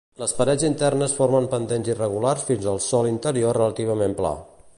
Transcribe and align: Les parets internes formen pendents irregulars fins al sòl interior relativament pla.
Les 0.19 0.31
parets 0.37 0.63
internes 0.69 1.13
formen 1.17 1.49
pendents 1.53 1.91
irregulars 1.95 2.47
fins 2.49 2.67
al 2.73 2.83
sòl 2.87 3.13
interior 3.15 3.61
relativament 3.63 4.19
pla. 4.23 4.35